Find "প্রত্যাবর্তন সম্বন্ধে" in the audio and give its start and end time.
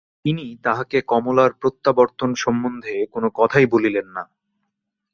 1.53-2.95